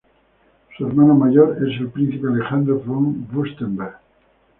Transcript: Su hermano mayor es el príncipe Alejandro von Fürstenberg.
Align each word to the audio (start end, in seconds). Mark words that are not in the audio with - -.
Su 0.75 0.87
hermano 0.87 1.13
mayor 1.13 1.57
es 1.57 1.79
el 1.79 1.89
príncipe 1.91 2.25
Alejandro 2.27 2.79
von 2.79 3.27
Fürstenberg. 3.31 3.99